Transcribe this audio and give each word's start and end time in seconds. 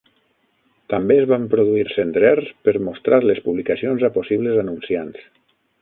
També 0.93 1.17
es 1.23 1.27
van 1.31 1.45
produir 1.51 1.83
cendrers 1.97 2.49
per 2.69 2.75
mostrar 2.89 3.23
les 3.27 3.45
publicacions 3.49 4.09
a 4.09 4.13
possibles 4.19 4.63
anunciants. 4.67 5.31